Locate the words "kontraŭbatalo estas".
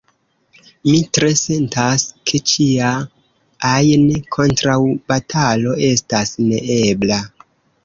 4.39-6.35